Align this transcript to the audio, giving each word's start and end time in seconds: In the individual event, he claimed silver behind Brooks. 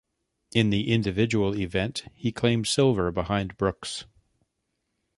In 0.51 0.71
the 0.71 0.91
individual 0.91 1.55
event, 1.55 2.05
he 2.15 2.31
claimed 2.31 2.65
silver 2.65 3.11
behind 3.11 3.55
Brooks. 3.55 4.05